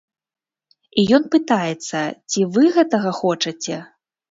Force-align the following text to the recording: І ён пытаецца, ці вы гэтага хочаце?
І 1.01 1.03
ён 1.17 1.23
пытаецца, 1.35 1.99
ці 2.31 2.47
вы 2.57 2.73
гэтага 2.81 3.15
хочаце? 3.21 3.81